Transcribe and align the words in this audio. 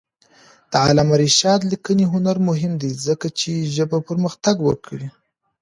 د 0.71 0.73
علامه 0.85 1.15
رشاد 1.23 1.59
لیکنی 1.71 2.05
هنر 2.13 2.37
مهم 2.49 2.73
دی 2.81 2.91
ځکه 3.05 3.27
چې 3.39 3.51
ژبه 3.75 3.97
پرمختګ 4.09 4.55
ورکوي. 4.63 5.09